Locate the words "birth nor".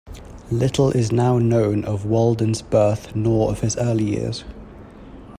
2.63-3.51